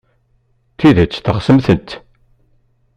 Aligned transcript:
D 0.71 0.75
tidet 0.79 1.21
teɣsemt-t? 1.25 1.89